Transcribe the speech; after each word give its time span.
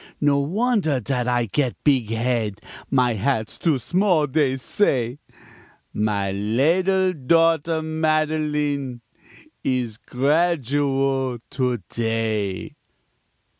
No 0.19 0.39
wonder 0.39 0.99
dat 0.99 1.27
I 1.27 1.45
gat 1.45 1.75
beeg 1.83 2.09
head, 2.09 2.59
My 2.89 3.13
hat's 3.13 3.59
too 3.59 3.77
small, 3.77 4.25
dey 4.25 4.57
say 4.57 5.19
Ma 5.93 6.31
leddle 6.33 7.13
daughter 7.13 7.83
Madeline 7.83 9.01
Is 9.63 9.97
gradual 9.97 11.37
to 11.51 11.83
day. 11.89 12.73